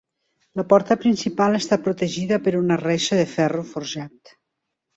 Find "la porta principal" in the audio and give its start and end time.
0.61-1.57